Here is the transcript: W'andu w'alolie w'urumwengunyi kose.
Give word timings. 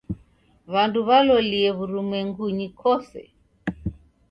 W'andu 0.73 0.99
w'alolie 1.07 1.67
w'urumwengunyi 1.77 2.67
kose. 2.79 3.21